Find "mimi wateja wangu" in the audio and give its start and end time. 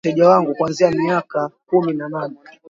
0.03-0.55